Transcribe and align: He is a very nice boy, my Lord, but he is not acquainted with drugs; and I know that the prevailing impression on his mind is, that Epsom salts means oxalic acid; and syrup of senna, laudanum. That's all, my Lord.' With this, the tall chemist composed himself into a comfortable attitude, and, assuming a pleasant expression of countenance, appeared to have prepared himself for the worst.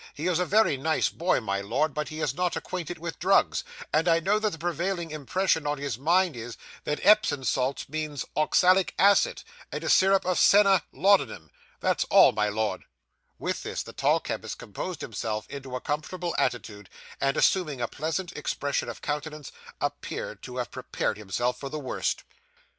He 0.15 0.25
is 0.27 0.39
a 0.39 0.45
very 0.45 0.77
nice 0.77 1.09
boy, 1.09 1.41
my 1.41 1.61
Lord, 1.61 1.93
but 1.93 2.09
he 2.09 2.21
is 2.21 2.33
not 2.33 2.55
acquainted 2.55 2.97
with 2.97 3.19
drugs; 3.19 3.63
and 3.93 4.07
I 4.07 4.19
know 4.19 4.39
that 4.39 4.49
the 4.49 4.57
prevailing 4.57 5.11
impression 5.11 5.67
on 5.67 5.77
his 5.77 5.99
mind 5.99 6.35
is, 6.35 6.57
that 6.85 7.05
Epsom 7.05 7.43
salts 7.43 7.87
means 7.87 8.25
oxalic 8.35 8.95
acid; 8.97 9.43
and 9.71 9.91
syrup 9.91 10.25
of 10.25 10.39
senna, 10.39 10.81
laudanum. 10.91 11.51
That's 11.81 12.03
all, 12.05 12.31
my 12.31 12.49
Lord.' 12.49 12.85
With 13.37 13.61
this, 13.61 13.83
the 13.83 13.93
tall 13.93 14.19
chemist 14.19 14.57
composed 14.57 15.01
himself 15.01 15.47
into 15.51 15.75
a 15.75 15.81
comfortable 15.81 16.33
attitude, 16.35 16.89
and, 17.19 17.37
assuming 17.37 17.79
a 17.79 17.87
pleasant 17.87 18.35
expression 18.35 18.89
of 18.89 19.03
countenance, 19.03 19.51
appeared 19.79 20.41
to 20.41 20.57
have 20.57 20.71
prepared 20.71 21.19
himself 21.19 21.59
for 21.59 21.69
the 21.69 21.77
worst. 21.77 22.23